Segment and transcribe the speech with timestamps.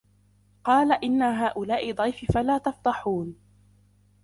[0.63, 3.35] قَالَ إِنَّ هَؤُلَاءِ ضَيْفِي فَلَا تَفْضَحُونِ